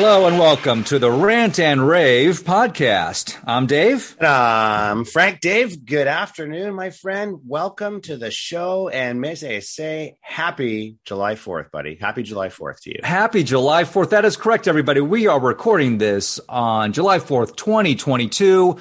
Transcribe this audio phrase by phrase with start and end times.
[0.00, 3.36] Hello and welcome to the Rant and Rave podcast.
[3.44, 4.16] I'm Dave.
[4.22, 7.40] Um, Frank Dave, good afternoon, my friend.
[7.44, 8.88] Welcome to the show.
[8.88, 11.96] And may I say, happy July 4th, buddy.
[12.00, 13.00] Happy July 4th to you.
[13.02, 14.10] Happy July 4th.
[14.10, 15.00] That is correct, everybody.
[15.00, 18.78] We are recording this on July 4th, 2022.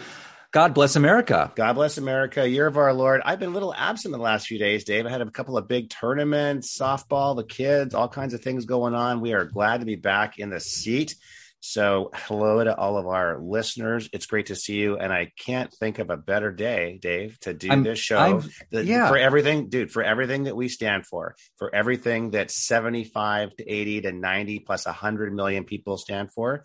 [0.58, 1.52] God bless America.
[1.54, 2.50] God bless America.
[2.50, 3.22] Year of our Lord.
[3.24, 5.06] I've been a little absent the last few days, Dave.
[5.06, 8.96] I had a couple of big tournaments, softball, the kids, all kinds of things going
[8.96, 9.22] on.
[9.22, 11.14] We are glad to be back in the seat.
[11.60, 14.10] So, hello to all of our listeners.
[14.14, 14.98] It's great to see you.
[14.98, 18.42] And I can't think of a better day, Dave, to do I'm, this show.
[18.72, 19.10] The, yeah.
[19.10, 24.02] For everything, dude, for everything that we stand for, for everything that 75 to 80
[24.02, 26.64] to 90 plus 100 million people stand for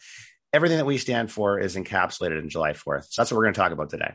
[0.52, 3.06] everything that we stand for is encapsulated in July 4th.
[3.10, 4.14] So that's what we're going to talk about today.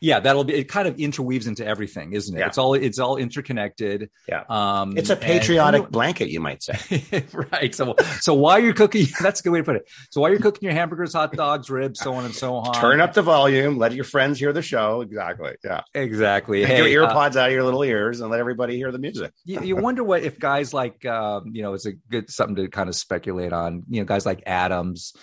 [0.00, 0.54] Yeah, that'll be.
[0.54, 2.40] It kind of interweaves into everything, isn't it?
[2.40, 2.46] Yeah.
[2.46, 4.10] It's all it's all interconnected.
[4.28, 7.24] Yeah, um, it's a patriotic and, blanket, you might say.
[7.52, 7.74] right.
[7.74, 9.88] So, so while you're cooking, that's a good way to put it.
[10.10, 13.00] So while you're cooking your hamburgers, hot dogs, ribs, so on and so on, turn
[13.00, 13.78] up the volume.
[13.78, 15.00] Let your friends hear the show.
[15.00, 15.54] Exactly.
[15.64, 15.82] Yeah.
[15.94, 16.60] Exactly.
[16.64, 18.92] Take hey, your uh, earpods uh, out of your little ears and let everybody hear
[18.92, 19.32] the music.
[19.44, 22.68] you, you wonder what if guys like, um, you know, it's a good something to
[22.68, 23.84] kind of speculate on.
[23.88, 25.14] You know, guys like Adams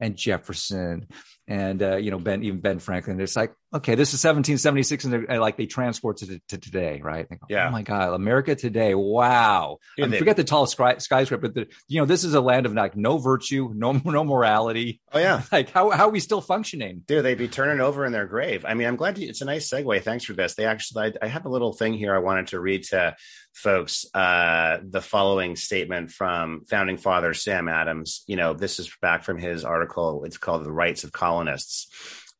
[0.00, 1.08] and Jefferson
[1.48, 3.20] and uh, you know Ben even Ben Franklin.
[3.20, 7.28] It's like okay, this is 1776, and like they transport it to, to today, right?
[7.28, 7.68] Go, yeah.
[7.68, 8.94] Oh my God, America today!
[8.94, 9.78] Wow.
[9.98, 12.66] I mean, forget the tall sky, skyscraper, but the, you know this is a land
[12.66, 15.00] of like no virtue, no no morality.
[15.12, 15.42] Oh yeah.
[15.52, 17.02] Like how how are we still functioning?
[17.06, 18.64] Dude, they'd be turning over in their grave.
[18.66, 20.02] I mean, I'm glad you, it's a nice segue.
[20.02, 20.54] Thanks for this.
[20.54, 23.16] They actually, I, I have a little thing here I wanted to read to
[23.56, 28.22] folks uh, the following statement from founding father Sam Adams.
[28.26, 30.24] You know, this is back from his article.
[30.24, 31.88] It's called "The Rights of Colonists."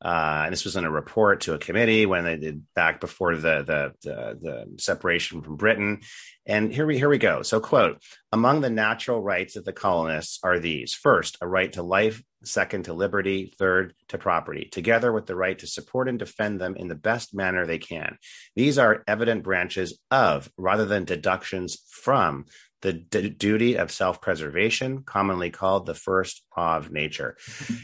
[0.04, 3.34] Uh, and this was in a report to a committee when they did back before
[3.34, 6.02] the, the, the the separation from Britain.
[6.44, 7.40] And here we here we go.
[7.42, 11.82] So, quote: Among the natural rights of the colonists are these: first, a right to
[11.82, 14.68] life; second, to liberty; third, to property.
[14.70, 18.18] Together with the right to support and defend them in the best manner they can.
[18.54, 22.46] These are evident branches of, rather than deductions from,
[22.86, 27.36] the d- duty of self-preservation, commonly called the first law of nature.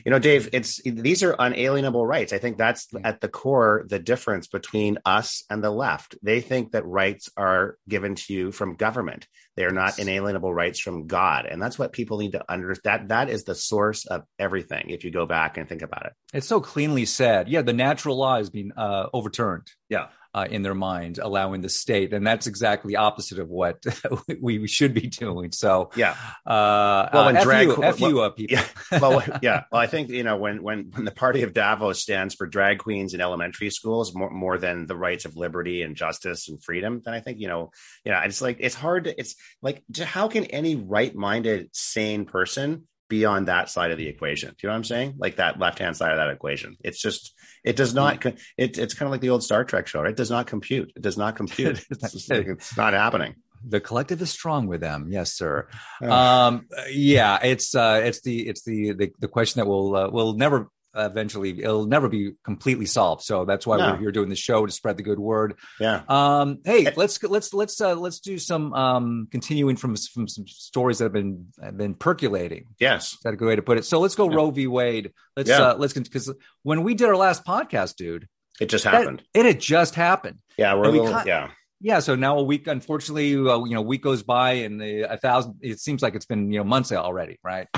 [0.05, 2.33] You know, Dave, it's these are unalienable rights.
[2.33, 6.15] I think that's at the core the difference between us and the left.
[6.23, 9.27] They think that rights are given to you from government.
[9.57, 12.85] They are not inalienable rights from God, and that's what people need to understand.
[12.85, 14.91] That that is the source of everything.
[14.91, 17.49] If you go back and think about it, it's so cleanly said.
[17.49, 19.67] Yeah, the natural law has been uh, overturned.
[19.89, 23.84] Yeah, uh, in their mind, allowing the state, and that's exactly opposite of what
[24.41, 25.53] we should be doing.
[25.53, 26.16] So, yeah.
[26.47, 28.56] Uh, well, when uh, drag, F you, F you up, people.
[28.56, 28.98] Yeah.
[28.98, 29.65] Well, yeah.
[29.70, 32.78] Well, I think you know when when when the party of Davos stands for drag
[32.78, 37.03] queens in elementary schools more more than the rights of liberty and justice and freedom,
[37.04, 37.70] then I think you know,
[38.04, 38.25] yeah.
[38.25, 39.19] It's like it's hard to.
[39.19, 44.09] It's like how can any right minded sane person be on that side of the
[44.09, 44.50] equation.
[44.50, 45.15] Do you know what I'm saying?
[45.19, 46.77] Like that left hand side of that equation.
[46.83, 48.25] It's just it does not.
[48.25, 50.03] It, it's kind of like the old Star Trek show.
[50.03, 50.93] It does not compute.
[50.97, 51.84] It does not compute.
[51.91, 53.34] it's, like, it's not happening
[53.65, 55.69] the collective is strong with them yes sir
[56.03, 60.33] um yeah it's uh it's the it's the the, the question that will uh, will
[60.34, 63.23] never eventually it'll never be completely solved.
[63.23, 63.93] So that's why no.
[63.93, 65.55] we're here doing the show to spread the good word.
[65.81, 66.03] Yeah.
[66.09, 70.99] Um hey let's let's let's uh let's do some um continuing from from some stories
[70.99, 72.67] that have been have been percolating.
[72.79, 73.17] Yes.
[73.23, 73.85] That's a good way to put it?
[73.85, 74.37] So let's go yeah.
[74.37, 74.67] roe v.
[74.67, 75.13] Wade.
[75.37, 75.61] Let's yeah.
[75.61, 76.33] uh let's because
[76.63, 78.29] when we did our last podcast dude
[78.61, 79.23] it just happened.
[79.33, 80.39] that, it had just happened.
[80.57, 81.51] Yeah we're a little, we yeah.
[81.81, 85.17] yeah so now a week unfortunately uh, you know week goes by and the, a
[85.17, 87.69] thousand it seems like it's been you know months already right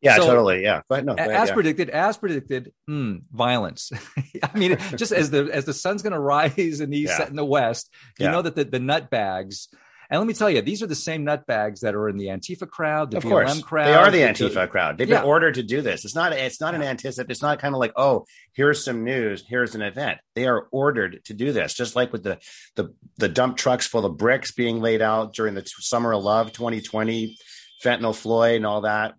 [0.00, 0.62] yeah, so, totally.
[0.62, 1.54] Yeah, but no, as yeah.
[1.54, 3.90] predicted, as predicted, hmm, violence.
[4.42, 7.16] I mean, just as the as the sun's going to rise in the yeah.
[7.16, 8.32] set in the west, you yeah.
[8.32, 9.68] know that the, the nut bags.
[10.10, 12.28] And let me tell you, these are the same nut bags that are in the
[12.28, 13.60] Antifa crowd, the of BLM course.
[13.60, 13.88] crowd.
[13.88, 14.96] They are the Antifa the, crowd.
[14.96, 16.06] They've been ordered to do this.
[16.06, 16.32] It's not.
[16.32, 17.30] It's not an anticipate.
[17.30, 19.44] It's not kind of like, oh, here's some news.
[19.46, 20.18] Here's an event.
[20.34, 21.74] They are ordered to do this.
[21.74, 22.38] Just like with the
[22.76, 26.52] the the dump trucks full of bricks being laid out during the summer of love
[26.52, 27.36] 2020,
[27.84, 29.14] fentanyl Floyd and all that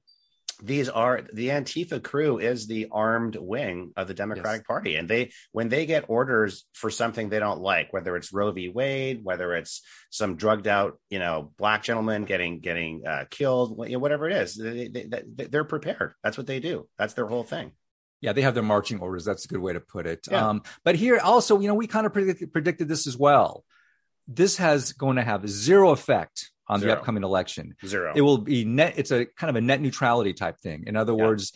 [0.62, 4.68] these are the Antifa crew is the armed wing of the Democratic yes.
[4.68, 4.96] Party.
[4.96, 8.70] And they, when they get orders for something they don't like, whether it's Roe v.
[8.70, 14.30] Wade, whether it's some drugged out, you know, black gentleman getting, getting uh, killed, whatever
[14.30, 15.08] it is, they, they,
[15.48, 16.14] they're prepared.
[16.24, 16.88] That's what they do.
[16.98, 17.72] That's their whole thing.
[18.22, 19.24] Yeah, they have their marching orders.
[19.24, 20.28] That's a good way to put it.
[20.30, 20.50] Yeah.
[20.50, 23.64] Um, but here also, you know, we kind of predicted, predicted this as well.
[24.28, 26.94] This has going to have zero effect on Zero.
[26.94, 27.76] the upcoming election.
[27.86, 28.14] Zero.
[28.16, 28.94] It will be net.
[28.98, 30.84] It's a kind of a net neutrality type thing.
[30.88, 31.26] In other yeah.
[31.26, 31.54] words,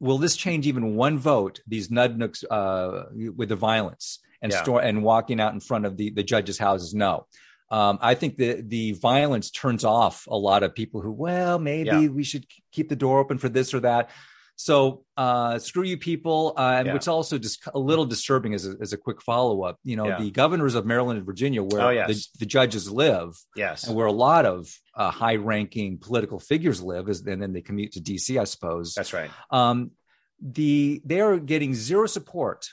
[0.00, 1.60] will this change even one vote?
[1.66, 3.04] These nudnooks uh,
[3.36, 4.62] with the violence and yeah.
[4.62, 6.94] store and walking out in front of the the judges' houses?
[6.94, 7.26] No.
[7.70, 11.88] um, I think the the violence turns off a lot of people who, well, maybe
[11.88, 12.08] Yeah.
[12.08, 14.10] we should keep the door open for this or that.
[14.56, 16.92] So uh, screw you people, uh, and Yeah.
[16.94, 19.78] which also just a little disturbing as a, as a quick follow up.
[19.82, 20.18] You know, Yeah.
[20.20, 22.08] the governors of Maryland and Virginia, where Oh, yes.
[22.32, 23.86] the, the judges live, Yes.
[23.86, 27.62] and where a lot of uh, high ranking political figures live, is and then they
[27.62, 28.94] commute to DC, I suppose.
[28.94, 29.30] That's right.
[29.50, 29.92] Um,
[30.40, 32.68] the they are getting zero support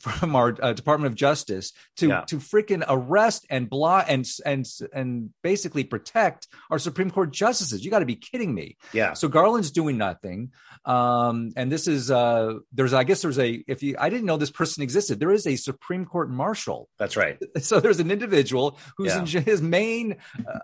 [0.00, 2.20] from our uh, Department of Justice to Yeah.
[2.22, 7.84] to freaking arrest and block and and and basically protect our Supreme Court justices.
[7.84, 8.76] You got to be kidding me.
[8.92, 9.12] Yeah.
[9.14, 10.52] So Garland's doing nothing.
[10.84, 14.36] Um, and this is uh, there's I guess there's a if you I didn't know
[14.36, 15.20] this person existed.
[15.20, 16.88] There is a Supreme Court marshal.
[16.98, 17.38] That's right.
[17.60, 19.20] So there's an individual who's Yeah.
[19.38, 20.16] in his main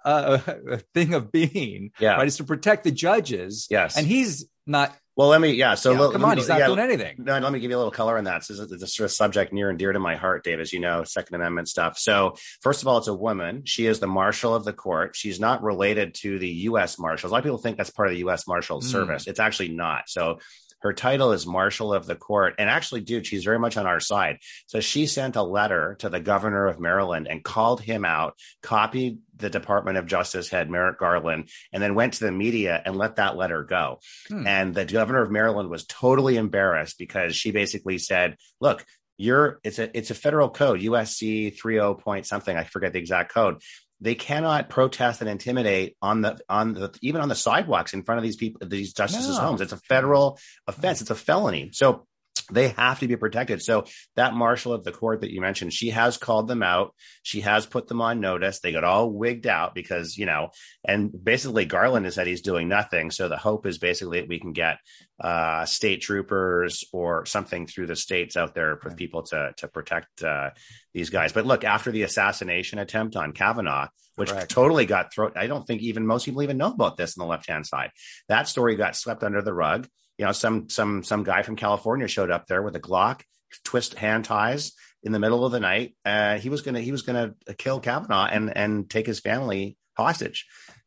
[0.04, 2.14] uh, uh, thing of being Yeah.
[2.16, 3.66] right is to protect the judges.
[3.70, 3.96] Yes.
[3.96, 4.94] and he's not.
[5.16, 5.52] Well, let me.
[5.52, 5.76] Yeah.
[5.76, 7.14] So yeah, let- come let on, me- he's not yeah, doing anything.
[7.18, 8.44] No, let me give you a little color on that.
[8.44, 10.72] So This is a sort of subject near and dear to my heart, Dave, as
[10.74, 11.98] you know, Second Amendment stuff.
[11.98, 13.62] So, first of all, it's a woman.
[13.64, 15.16] She is the marshal of the court.
[15.16, 16.98] She's not related to the U.S.
[16.98, 17.30] Marshals.
[17.30, 18.46] A lot of people think that's part of the U.S.
[18.46, 18.84] Marshal Mm.
[18.84, 19.26] Service.
[19.26, 20.08] It's actually not.
[20.08, 20.38] So,
[20.80, 22.54] her title is Marshal of the Court.
[22.58, 24.38] And actually, dude, she's very much on our side.
[24.66, 29.18] So, she sent a letter to the governor of Maryland and called him out, copied
[29.36, 33.16] the Department of Justice head, Merrick Garland, and then went to the media and let
[33.16, 34.00] that letter go.
[34.28, 34.46] Hmm.
[34.46, 38.84] And the governor of Maryland was totally embarrassed because she basically said, look,
[39.18, 43.32] you're it's a it's a federal code, USC 30 point something, I forget the exact
[43.32, 43.62] code.
[44.00, 48.18] They cannot protest and intimidate on the on the even on the sidewalks in front
[48.18, 49.44] of these people these justices' No.
[49.44, 49.60] homes.
[49.60, 51.00] It's a federal offense.
[51.00, 51.70] It's a felony.
[51.72, 52.06] So
[52.50, 53.62] they have to be protected.
[53.62, 53.84] So
[54.14, 56.94] that marshal of the court that you mentioned, she has called them out.
[57.22, 58.60] She has put them on notice.
[58.60, 60.50] They got all wigged out because, you know,
[60.84, 63.10] and basically Garland has said he's doing nothing.
[63.10, 64.78] So the hope is basically that we can get
[65.20, 70.22] uh, state troopers or something through the states out there for people to to protect
[70.22, 70.50] uh,
[70.92, 71.32] these guys.
[71.32, 74.50] But look, after the assassination attempt on Kavanaugh, which Correct.
[74.50, 77.30] totally got thrown, I don't think even most people even know about this on the
[77.30, 77.90] left hand side.
[78.28, 79.88] That story got swept under the rug.
[80.18, 83.22] You know, some some some guy from California showed up there with a Glock,
[83.64, 84.72] twist hand ties
[85.02, 85.94] in the middle of the night.
[86.04, 90.46] Uh, he was gonna he was gonna kill Kavanaugh and and take his family hostage.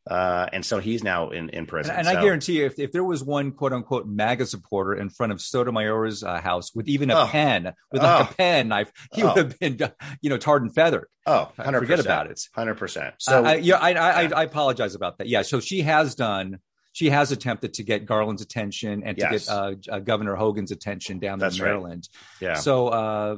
[0.09, 1.91] Uh, and so he's now in in prison.
[1.91, 4.95] And, and So- I guarantee you, if, if there was one quote unquote MAGA supporter
[4.95, 7.27] in front of Sotomayor's uh, house with even a Oh.
[7.27, 8.31] pen, with like Oh.
[8.31, 9.27] a pen knife, he Oh.
[9.27, 9.77] would have been,
[10.21, 11.05] you know, tarred and feathered.
[11.27, 12.41] oh, 100 Forget about it.
[12.55, 13.13] Hundred percent.
[13.19, 14.29] So So I, yeah, I, I, yeah.
[14.35, 15.27] I, I apologize about that.
[15.27, 16.57] Yeah, so she has done.
[16.99, 19.45] She has attempted to get Garland's attention and to Yes.
[19.45, 21.69] get uh, uh, Governor Hogan's attention down That's in right.
[21.69, 22.09] Maryland.
[22.41, 23.37] yeah, So uh,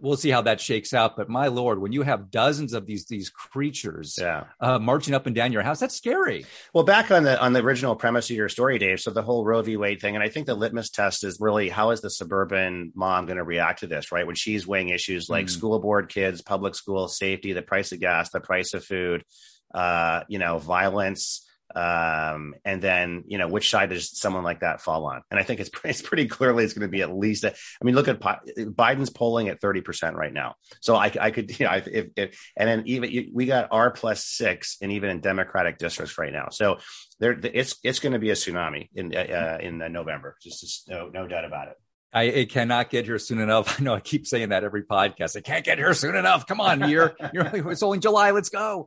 [0.00, 1.16] we'll see how that shakes out.
[1.16, 4.44] But my lord, when you have dozens of these these creatures yeah.
[4.60, 6.46] uh, marching up and down your house, that's scary.
[6.72, 9.00] Well, back on the on the original premise of your story, Dave.
[9.00, 9.76] So the whole Roe v.
[9.76, 13.26] Wade thing, and I think the litmus test is really how is the suburban mom
[13.26, 14.24] going to react to this, right?
[14.26, 15.50] When she's weighing issues like Mm.
[15.50, 19.24] school board kids, public school safety, the price of gas, the price of food,
[19.74, 24.80] uh, you know, violence, um, and then you know which side does someone like that
[24.80, 25.22] fall on?
[25.30, 27.44] And I think it's it's pretty clearly it's going to be at least.
[27.44, 30.54] A, I mean, look at Biden's polling at thirty percent right now.
[30.80, 34.24] So I, I could, you know, if, if and then even we got R plus
[34.24, 36.48] six, and even in Democratic districts right now.
[36.50, 36.78] So
[37.20, 40.36] there, it's it's going to be a tsunami in uh, in uh, November.
[40.42, 41.76] Just, just no no doubt about it.
[42.14, 43.76] I it cannot get here soon enough.
[43.80, 45.36] I know I keep saying that every podcast.
[45.36, 46.46] I can't get here soon enough.
[46.46, 48.30] Come on, you're, you're it's only July.
[48.30, 48.86] Let's go.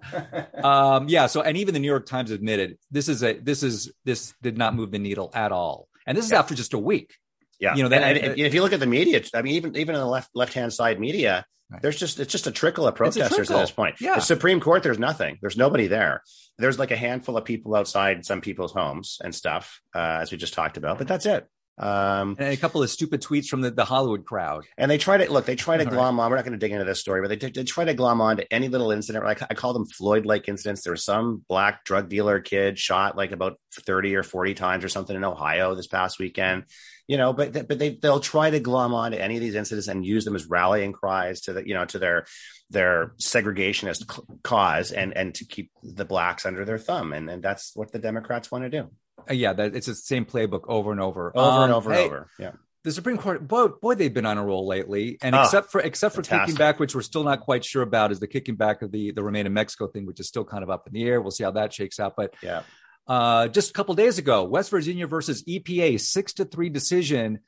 [0.64, 1.28] Um, yeah.
[1.28, 4.58] So, and even the New York Times admitted this is a this is this did
[4.58, 5.88] not move the needle at all.
[6.06, 6.40] And this is Yeah.
[6.40, 7.16] after just a week.
[7.60, 9.76] Yeah, You know, and, that- and if you look at the media, I mean, even
[9.76, 11.82] even in the left left hand side media, Right.
[11.82, 13.58] there's just it's just a trickle of protesters trickle.
[13.58, 13.96] at this point.
[14.00, 14.16] Yeah.
[14.16, 15.38] The Supreme Court, there's nothing.
[15.42, 16.22] There's nobody there.
[16.58, 20.38] There's like a handful of people outside some people's homes and stuff, uh, as we
[20.38, 21.46] just talked about, but that's it.
[21.80, 24.66] Um, And a couple of stupid tweets from the, the Hollywood crowd.
[24.78, 25.94] and they try to look, they try to All right.
[25.96, 26.30] glom on.
[26.30, 28.38] We're not going to dig into this story, but they, they try to glom on
[28.38, 29.24] to any little incident.
[29.26, 30.82] Like I call them Floyd like incidents.
[30.84, 34.90] There was some black drug dealer kid shot like about 30 or 40 times or
[34.90, 36.64] something in Ohio this past weekend,
[37.08, 39.88] you know, but, but they, they'll try to glom on to any of these incidents
[39.88, 42.26] and use them as rallying cries to the, you know, to their,
[42.72, 47.14] their segregationist c- cause and, and to keep the blacks under their thumb.
[47.14, 48.90] And, and that's what the Democrats want to do
[49.32, 52.14] yeah, that it's the same playbook over and over, over and Um, over hey, and
[52.14, 52.30] over.
[52.40, 52.52] Yeah.
[52.84, 55.18] the Supreme Court, boy, boy, they've been on a roll lately.
[55.22, 58.12] And Oh, except for except for kicking back, which we're still not quite sure about,
[58.12, 60.64] is the kicking back of the the Remain in Mexico thing, which is still kind
[60.64, 61.22] of up in the air.
[61.22, 62.16] We'll see how that shakes out.
[62.16, 62.62] But Yeah.
[63.08, 67.40] uh, just a couple days ago, West Virginia versus EPA, six to three decision,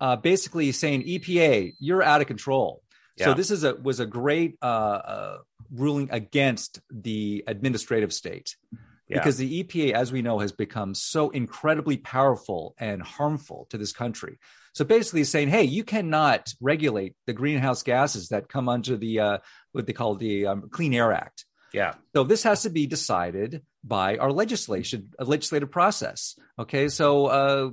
[0.00, 2.82] uh, basically saying EPA, you're out of control.
[3.18, 5.38] So this is a was a great uh, uh,
[5.72, 8.56] ruling against the administrative state
[9.08, 9.18] Yeah.
[9.18, 13.92] because the EPA, as we know, has become so incredibly powerful and harmful to this
[13.92, 14.38] country.
[14.74, 19.38] So basically, saying, "Hey, you cannot regulate the greenhouse gases that come under the uh,
[19.72, 21.94] what they call the um, Clean Air Act." Yeah.
[22.14, 26.38] So this has to be decided by our legislation, a legislative process.
[26.58, 26.88] Okay.
[26.88, 27.70] So uh,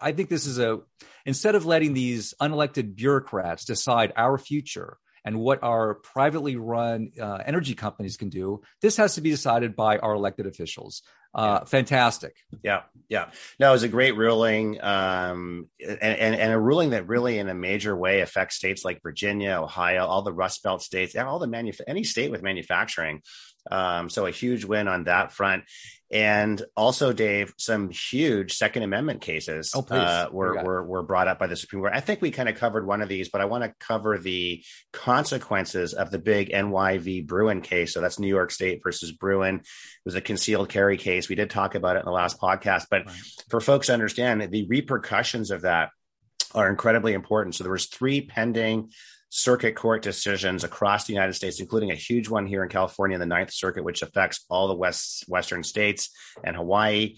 [0.00, 0.80] I think this is a
[1.24, 4.96] instead of letting these unelected bureaucrats decide our future
[5.28, 9.76] and what our privately run uh, energy companies can do, this has to be decided
[9.76, 11.02] by our elected officials.
[11.34, 11.64] Uh, yeah.
[11.66, 12.34] Fantastic.
[12.62, 13.26] Yeah, yeah.
[13.60, 17.50] No, it was a great ruling, um, and, and, and a ruling that really, in
[17.50, 21.38] a major way, affects states like Virginia, Ohio, all the Rust Belt states, and all
[21.38, 23.20] the manuf- any state with manufacturing.
[23.70, 25.64] Um, so a huge win on that front.
[26.10, 31.38] And also, Dave, some huge Second Amendment cases oh, uh, were, were, were brought up
[31.38, 31.92] by the Supreme Court.
[31.94, 34.64] I think we kind of covered one of these, but I want to cover the
[34.92, 37.92] consequences of the big NYV Bruen case.
[37.92, 39.56] So that's New York State versus Bruen.
[39.56, 39.64] It
[40.06, 41.28] was a concealed carry case.
[41.28, 43.16] We did talk about it in the last podcast, but right.
[43.50, 45.90] for folks to understand the repercussions of that
[46.54, 47.54] are incredibly important.
[47.54, 48.92] So there was three pending
[49.30, 53.20] circuit court decisions across the United States, including a huge one here in California in
[53.20, 56.10] the Ninth Circuit, which affects all the west western states
[56.42, 57.16] and Hawaii.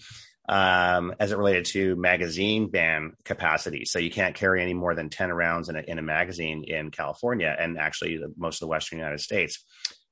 [0.49, 3.85] Um, as it related to magazine ban capacity.
[3.85, 6.89] So you can't carry any more than 10 rounds in a, in a magazine in
[6.89, 9.63] California and actually the, most of the Western United States.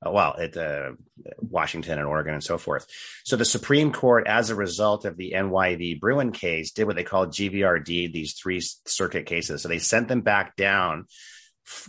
[0.06, 0.92] Uh, well, at uh,
[1.40, 2.88] Washington and Oregon and so forth.
[3.26, 7.04] So the Supreme Court, as a result of the NYV Bruen case, did what they
[7.04, 9.62] called GVRD, these three circuit cases.
[9.62, 11.06] So they sent them back down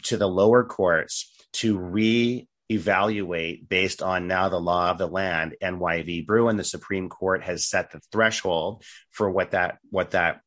[0.05, 5.57] to the lower courts to re evaluate based on now the law of the land
[5.61, 10.41] NYV Bruen the Supreme Court has set the threshold for what that what that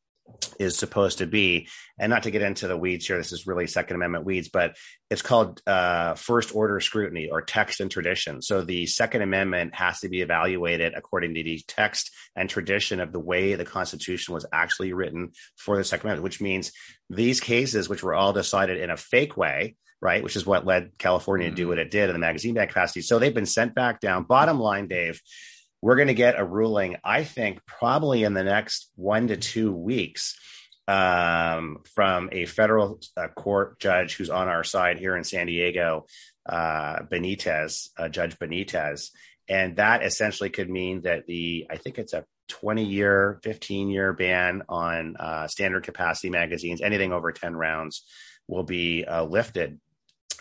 [0.58, 3.66] is supposed to be and not to get into the weeds here this is really
[3.66, 4.76] second amendment weeds but
[5.10, 10.00] it's called uh, first order scrutiny or text and tradition so the second amendment has
[10.00, 14.46] to be evaluated according to the text and tradition of the way the constitution was
[14.52, 16.72] actually written for the second amendment which means
[17.10, 20.22] these cases which were all decided in a fake way right?
[20.22, 21.54] Which is what led California mm-hmm.
[21.54, 21.68] to do mm-hmm.
[21.70, 23.00] what it did in the magazine ban capacity.
[23.00, 24.24] So they've been sent back down.
[24.24, 25.18] Bottom line, Dave,
[25.84, 29.70] we're going to get a ruling, I think, probably in the next one to two
[29.70, 30.34] weeks
[30.88, 36.06] um, from a federal uh, court judge who's on our side here in San Diego,
[36.48, 39.10] uh, Benitez, uh, Judge Benitez.
[39.46, 44.14] And that essentially could mean that the, I think it's a 20 year, 15 year
[44.14, 48.04] ban on uh, standard capacity magazines, anything over 10 rounds
[48.48, 49.78] will be uh, lifted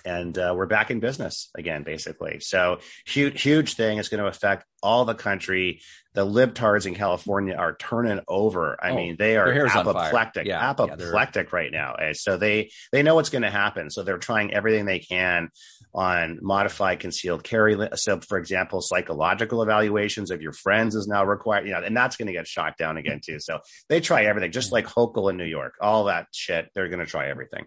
[0.06, 2.40] and uh, we're back in business again, basically.
[2.40, 3.98] So huge, huge thing.
[3.98, 5.82] It's going to affect all the country.
[6.14, 8.78] The libtards in California are turning over.
[8.84, 11.96] I oh, mean, they are apoplectic, yeah, apoplectic yeah, right now.
[12.14, 13.90] So they they know what's going to happen.
[13.90, 15.50] So they're trying everything they can
[15.94, 17.78] on modified concealed carry.
[17.96, 21.66] So, for example, psychological evaluations of your friends is now required.
[21.66, 23.40] You know, and that's going to get shot down again too.
[23.40, 25.76] So they try everything, just like Hochul in New York.
[25.82, 26.70] All that shit.
[26.76, 27.66] They're going to try everything.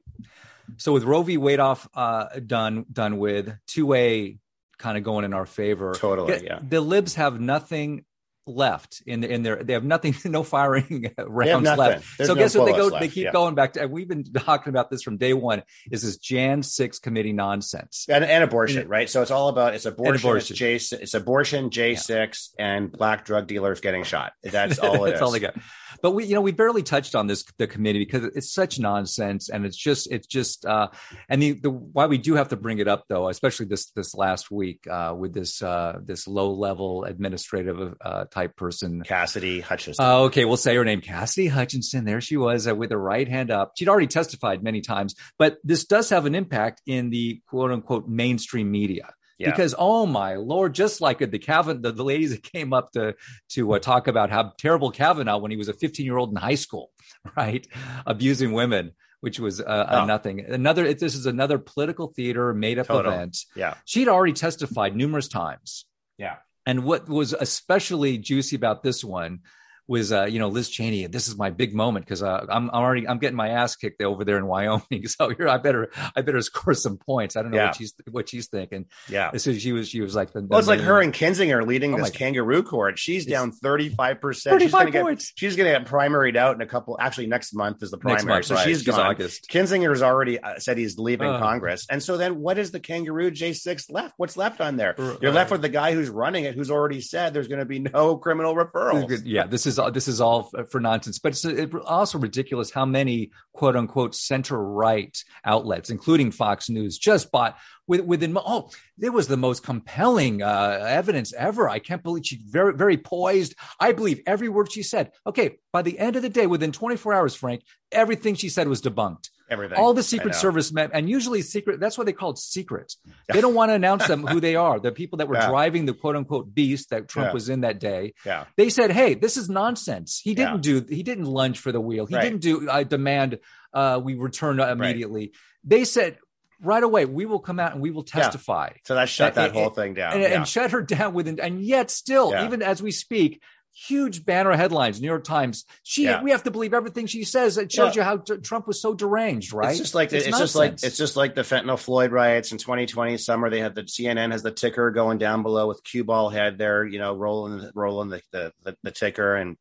[0.77, 1.37] So with Roe v.
[1.37, 4.39] Wade off uh, done done with two A
[4.79, 5.95] kind of going in our favor.
[5.95, 6.59] Totally, yeah.
[6.63, 8.05] The libs have nothing
[8.49, 12.55] left in in their they have nothing no firing rounds left There's so no guess
[12.55, 13.01] what they go left.
[13.01, 13.33] they keep yeah.
[13.33, 16.99] going back to we've been talking about this from day one is this jan 6
[17.01, 20.55] committee nonsense and, and abortion and, right so it's all about it's abortion, abortion.
[20.55, 22.09] It's, J, it's abortion j6
[22.57, 22.67] yeah.
[22.67, 25.57] and black drug dealers getting shot that's all that's all they got
[26.03, 29.49] but we you know we barely touched on this the committee because it's such nonsense
[29.49, 30.89] and it's just it's just uh
[31.29, 34.15] and the, the why we do have to bring it up though especially this this
[34.15, 39.03] last week uh with this uh this low level administrative uh type person.
[39.03, 40.05] Cassidy hutchinson.
[40.05, 42.05] Uh, okay we'll say her name cassidy hutchinson.
[42.05, 43.73] There she was uh, with her right hand up.
[43.77, 48.09] She'd already testified many times but this does have an impact in the quote unquote
[48.09, 49.51] mainstream media yeah.
[49.51, 53.15] Because oh my lord, just like the Kavanaugh, the, the ladies that came up to
[53.51, 56.37] to uh, talk about how terrible Kavanaugh when he was a 15 year old in
[56.37, 56.91] high school,
[57.37, 57.67] right,
[58.07, 60.05] abusing women, which was uh, oh.
[60.07, 60.41] nothing.
[60.41, 63.13] Another, this is another political theater made up Total.
[63.13, 63.39] event.
[63.55, 65.85] Yeah, she'd already testified numerous times.
[66.17, 69.41] Yeah, and what was especially juicy about this one
[69.89, 71.05] was uh, you know Liz Cheney.
[71.05, 73.77] and This is my big moment because uh, I'm, I'm already I'm getting my ass
[73.77, 74.83] kicked over there in Wyoming.
[75.07, 77.37] So here I better I better score some points.
[77.37, 77.67] I don't know yeah.
[77.67, 78.87] what she's what she's thinking.
[79.09, 81.67] Yeah, so she was she was like the, the well, it's like her and Kinzinger
[81.67, 82.99] leading oh this kangaroo court.
[82.99, 84.55] She's down thirty five percent.
[84.55, 85.31] Thirty five points.
[85.31, 86.97] Get, she's going to get primaried out in a couple.
[87.01, 88.25] Actually, next month is the primary.
[88.25, 88.65] Month, so right.
[88.65, 89.01] she's gone.
[89.01, 89.49] August.
[89.49, 93.31] Kinzinger's already uh, said he's leaving uh, Congress, and so then what is the kangaroo
[93.31, 94.15] J six left?
[94.17, 94.95] What's left on there?
[95.23, 97.79] You're left with the guy who's running it, who's already said there's going to be
[97.79, 99.23] no criminal referrals.
[99.25, 101.19] Yeah, this is this is all for nonsense.
[101.19, 107.31] But it's also ridiculous how many quote unquote center right outlets, including Fox News, just
[107.31, 107.57] bought
[107.87, 108.37] within.
[108.37, 111.69] Oh, it was the most compelling uh, evidence ever.
[111.69, 113.55] I can't believe she very very poised.
[113.79, 115.13] I believe every word she said.
[115.27, 118.83] Okay, by the end of the day, within 24 hours, Frank, everything she said was
[118.83, 119.31] debunked.
[119.49, 119.79] Everything.
[119.79, 120.35] All the Secret.
[120.35, 121.81] Service men, and usually secret.
[121.81, 122.95] That's why they call it secret.
[123.33, 124.79] They don't want to announce them who they are.
[124.81, 125.49] The people that were Yeah.
[125.49, 127.33] driving the quote unquote beast that Trump Yeah.
[127.35, 128.15] was in that day.
[128.25, 128.45] Yeah.
[128.57, 130.21] They said, "Hey, this is nonsense.
[130.23, 130.85] He didn't do.
[130.89, 132.07] He didn't lunge for the wheel.
[132.07, 132.23] He Right.
[132.23, 132.69] didn't do.
[132.71, 133.39] I demand
[133.73, 135.33] uh, we return immediately."
[135.65, 136.19] They said
[136.63, 138.23] right away, "We will come out and we will Yeah.
[138.23, 140.15] testify." So that shut that and- whole thing down.
[140.15, 140.29] and, yeah.
[140.29, 142.47] and shut her down within and yet still Yeah.
[142.47, 143.43] even as we speak
[143.87, 146.23] huge banner headlines new york times she Yeah.
[146.23, 148.01] we have to believe everything she says it shows Yeah.
[148.01, 150.97] you how t- trump was so deranged right It's just like it's, just like it's
[150.97, 153.51] just like the fentanyl Floyd riots in 2020 summer.
[153.51, 156.85] They had the CNN has the ticker going down below with cue ball head there,
[156.87, 159.57] you know, rolling rolling the the, the, the ticker, and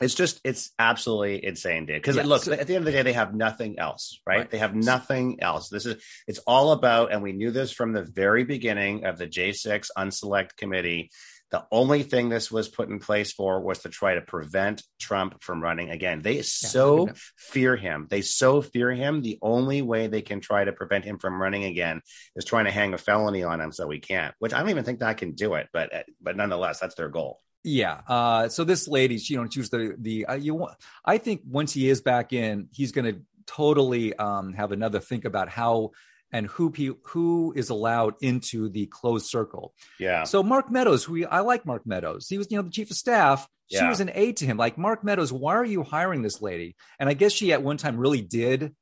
[0.00, 1.96] it's just it's absolutely insane, dude.
[1.96, 4.38] Because Yeah, look, so- at the end of the day, they have nothing else, right?
[4.38, 4.50] Right.
[4.50, 5.68] They have nothing else.
[5.68, 9.26] This is it's all about, and we knew this from the very beginning of the
[9.28, 11.10] J6 Unselect Committee.
[11.52, 15.42] The only thing this was put in place for was to try to prevent Trump
[15.42, 16.22] from running again.
[16.22, 18.06] They so fear him.
[18.08, 19.20] They so fear him.
[19.20, 22.00] The only way they can try to prevent him from running again
[22.34, 24.34] is trying to hang a felony on him so he can't.
[24.38, 25.68] Which I don't even think that can do it.
[25.74, 27.40] But but nonetheless, that's their goal.
[27.64, 31.16] yeah uh so this lady she, you know choose the the uh, you want i
[31.16, 35.48] think once he is back in he's going to totally um have another think about
[35.48, 35.92] how
[36.32, 40.24] and who he, who is allowed into the closed circle Yeah.
[40.24, 42.28] So Mark Meadows, who we, I like Mark Meadows.
[42.28, 43.46] He was, you know, the chief of staff.
[43.70, 43.88] She Yeah.
[43.88, 44.56] was an aide to him.
[44.56, 46.76] Like Mark Meadows, why are you hiring this lady?
[46.98, 48.74] And I guess she at one time really did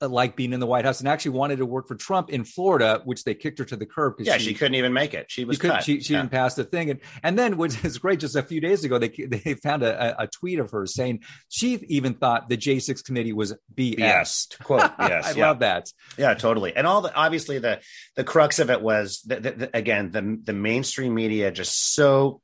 [0.00, 2.44] Uh, like being in the White House and actually wanted to work for Trump in
[2.44, 5.28] Florida, which they kicked her to the curb because Yeah, she, couldn't even make it.
[5.28, 5.82] She was she, cut.
[5.82, 6.20] she, she yeah.
[6.20, 6.90] didn't pass the thing.
[6.90, 10.22] And and then which is great, just a few days ago, they they found a,
[10.22, 13.98] a, tweet of her saying she even thought the J6 committee was BS.
[13.98, 14.46] Yes.
[14.62, 14.90] Quote.
[15.00, 15.26] Yes.
[15.26, 15.46] I yeah.
[15.48, 15.92] love that.
[16.16, 16.76] Yeah, totally.
[16.76, 17.80] And all the obviously the
[18.14, 22.40] the crux of it was the, the, the, again the the mainstream media just so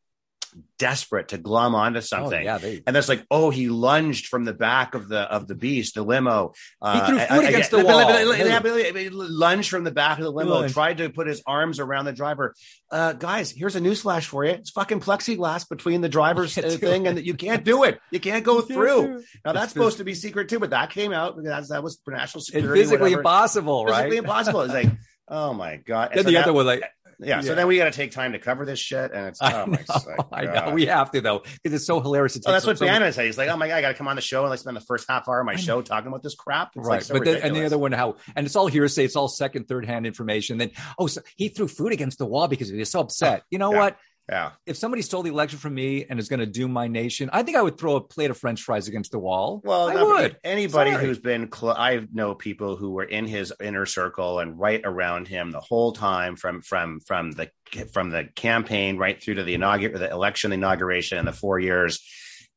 [0.79, 2.41] desperate to glom onto something.
[2.41, 5.47] Oh, yeah, they, And that's like, oh, he lunged from the back of the of
[5.47, 6.53] the beast, the limo.
[6.83, 8.07] Uh, threw food against the but- wall.
[8.07, 10.75] but- but- yeah, but- but lunged from the back of the limo, Lunged.
[10.75, 12.55] tried to put his arms around the driver.
[12.91, 17.07] Uh, guys, here's a newsflash for you: it's fucking plexiglass between the driver's uh, thing,
[17.07, 17.99] and you can't do it.
[18.11, 19.09] You can't go through.
[19.09, 21.99] Now It's that's supposed to be secret too, but that came out because that was
[22.05, 22.81] for national It's security.
[22.81, 23.21] physically whatever.
[23.21, 23.95] impossible, right?
[23.97, 24.61] Physically impossible.
[24.63, 24.91] It's like,
[25.29, 26.11] oh my god.
[26.15, 26.83] Then so the now- other one, like,
[27.19, 29.67] yeah, So then we got to take time to cover this shit, and it's oh
[29.67, 30.53] my, know, I know.
[30.53, 30.75] God.
[30.75, 32.35] We have to though, because it's so hilarious.
[32.35, 33.27] To Oh, that's what so- Bannon said.
[33.27, 34.77] He's like, "Oh my god, I got to come on the show and like spend
[34.77, 36.95] the first half hour of my show talking about this crap." It's right.
[36.97, 39.05] like so but then, and the other one, how, and it's all hearsay.
[39.05, 40.59] It's all second, third hand information.
[40.59, 43.41] Then, oh, so he threw food against the wall because he was so upset.
[43.43, 43.79] Oh, you know Yeah.
[43.79, 43.97] what?
[44.29, 47.29] Yeah, If somebody stole the election from me and is going to doom my nation,
[47.33, 49.61] I think I would throw a plate of French fries against the wall.
[49.65, 50.39] well, I would.
[50.43, 51.05] Anybody Sorry.
[51.05, 55.29] who's been, cl- I know people who were in his inner circle and right around
[55.29, 57.51] him the whole time from from from the
[57.93, 61.59] from the campaign right through to the inauguration, the election, the inauguration, and the four
[61.59, 62.01] years.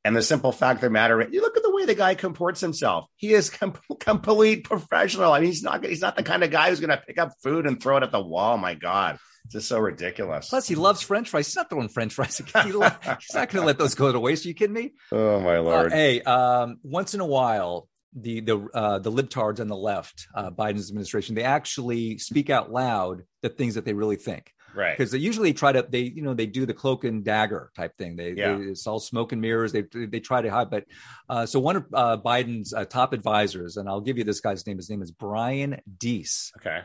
[0.06, 2.62] And the simple fact of the matter, you look at the way the guy comports
[2.62, 3.08] himself.
[3.17, 5.34] He is com- complete professional.
[5.34, 7.34] I mean, he's not he's not the kind of guy who's going to pick up
[7.43, 8.58] food and throw it at the wall.
[8.58, 9.17] My God,
[9.49, 10.49] just so ridiculous.
[10.49, 11.47] Plus, he loves French fries.
[11.47, 12.38] He's not throwing French fries.
[12.63, 14.45] He lo- he's not going to let those go to waste.
[14.45, 14.93] Are you kidding me?
[15.12, 19.67] oh my Uh, hey, um, once in a while, the the uh, the libtards on
[19.67, 24.15] the left, uh, Biden's administration, they actually speak out loud the things that they really
[24.15, 24.51] think.
[24.75, 24.97] right.
[24.97, 27.95] because they usually try to they you know they do the cloak and dagger type
[27.97, 28.55] thing they, Yeah.
[28.57, 30.83] they it's all smoke and mirrors they they try to hide but
[31.29, 34.67] uh so one of uh biden's uh, top advisors and i'll give you this guy's
[34.67, 36.81] name his name is brian deese Okay.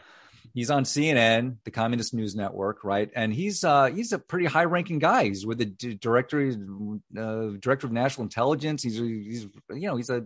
[0.55, 4.65] He's on cnn the communist news network right and he's uh he's a pretty high
[4.65, 6.41] ranking guy he's with the director
[7.19, 10.25] uh, director of national intelligence he's he's you know he's a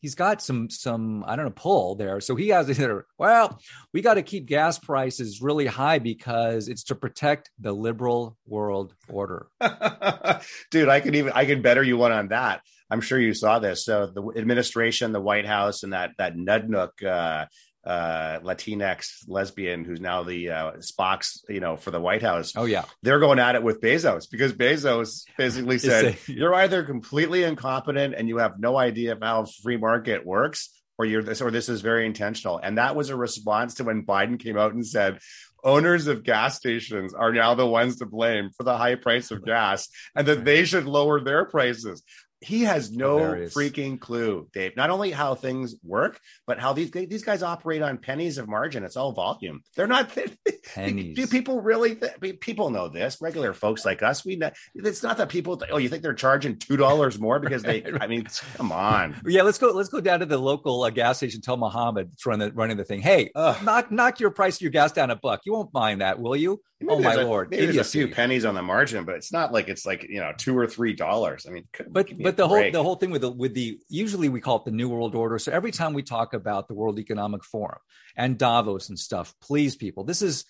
[0.00, 2.20] he's got some some I don't know pull there.
[2.20, 2.78] So he has
[3.18, 3.60] well,
[3.92, 8.94] we got to keep gas prices really high because it's to protect the liberal world
[9.08, 9.48] order.
[10.70, 12.60] Dude, I could even I could better you one on that.
[12.88, 13.84] I'm sure you saw this.
[13.84, 17.46] So the administration, the White House, and that that Nudnook uh,
[17.86, 22.64] uh, Latinx lesbian who's now the uh, Spock's, you know, for the White House, Oh
[22.64, 27.44] yeah, they're going at it with Bezos because Bezos basically said say- you're either completely
[27.44, 31.50] incompetent and you have no idea of how free market works, or you're this, or
[31.50, 32.58] this is very intentional.
[32.58, 35.18] And that was a response to when Biden came out and said.
[35.64, 39.44] Owners of gas stations are now the ones to blame for the high price of
[39.44, 42.04] gas and that they should lower their prices.
[42.40, 43.54] He has no Hilarious.
[43.54, 44.76] freaking clue, Dave.
[44.76, 48.84] Not only how things work, but how these these guys operate on pennies of margin.
[48.84, 49.62] It's all volume.
[49.74, 50.14] They're not
[50.74, 51.16] pennies.
[51.16, 51.96] do people really?
[51.96, 53.18] Th- people know this.
[53.22, 54.50] Regular folks like us, we know.
[54.74, 55.56] It's not that people.
[55.56, 57.82] Th- oh, you think they're charging two dollars more because they?
[58.00, 59.16] I mean, come on.
[59.26, 59.70] Yeah, let's go.
[59.70, 61.40] Let's go down to the local uh, gas station.
[61.40, 63.00] Tell Mohammed that's running the, running the thing.
[63.00, 63.62] Hey, Ugh.
[63.64, 65.40] knock knock your price of your gas down a buck.
[65.46, 66.60] You won't mind that, will you?
[66.78, 69.32] Maybe oh my a- lord, maybe there's a few pennies on the margin, but it's
[69.32, 71.46] not like it's like you know two or three dollars.
[71.48, 74.40] I mean, But but the whole the whole thing with the with the usually we
[74.40, 75.38] call it the new world order.
[75.38, 77.78] So every time we talk about the world economic forum
[78.16, 80.44] and davos and stuff please people this is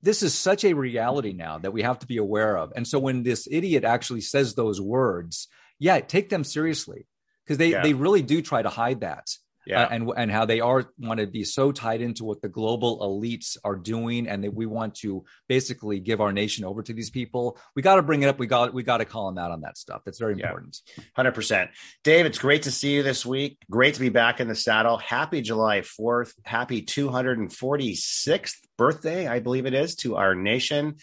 [0.00, 2.72] this is such a reality now that we have to be aware of.
[2.76, 7.06] And so when this idiot actually says those words yeah take them seriously
[7.44, 7.82] because they yeah.
[7.82, 9.28] they really do try to hide that
[9.68, 9.82] yeah.
[9.82, 13.00] Uh, and and how they are want to be so tied into what the global
[13.00, 17.10] elites are doing, and that we want to basically give our nation over to these
[17.10, 17.58] people.
[17.76, 18.38] We got to bring it up.
[18.38, 20.02] We got we got to call them out on that stuff.
[20.04, 20.80] That's very important.
[21.14, 21.70] Hundred percent,
[22.02, 22.24] Dave.
[22.24, 23.58] It's great to see you this week.
[23.70, 24.96] Great to be back in the saddle.
[24.96, 26.32] Happy July Fourth.
[26.44, 30.96] Happy two hundred and forty sixth birthday, I believe it is, to our nation.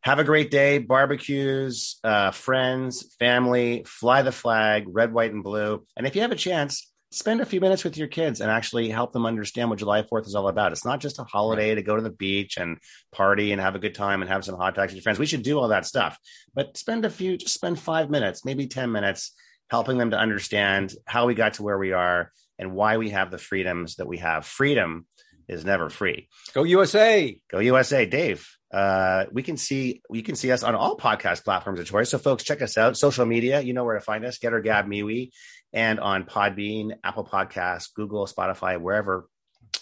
[0.00, 0.78] Have a great day.
[0.78, 5.84] Barbecues, uh, friends, family, fly the flag, red, white, and blue.
[5.96, 8.90] And if you have a chance, spend a few minutes with your kids and actually
[8.90, 10.72] help them understand what July 4th is all about.
[10.72, 12.76] It's not just a holiday to go to the beach and
[13.10, 15.18] party and have a good time and have some hot dogs with your friends.
[15.18, 16.18] We should do all that stuff,
[16.54, 19.32] but spend a few, just spend five minutes, maybe 10 minutes
[19.70, 23.30] helping them to understand how we got to where we are and why we have
[23.30, 24.44] the freedoms that we have.
[24.44, 25.06] Freedom
[25.48, 26.28] is never free.
[26.52, 27.38] Go USA.
[27.50, 28.04] Go USA.
[28.04, 32.10] Dave, uh, we can see you can see us on all podcast platforms of choice.
[32.10, 32.96] So folks, check us out.
[32.96, 34.38] Social media, you know where to find us.
[34.38, 35.30] Gettr Gab MeWe
[35.76, 39.28] and on Podbean, Apple Podcasts, Google, Spotify, wherever.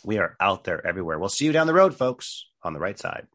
[0.04, 1.20] We are out there everywhere.
[1.20, 3.28] We'll see you down the road, folks, on the right side.